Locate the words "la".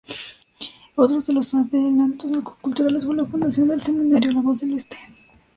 3.15-3.25, 4.31-4.41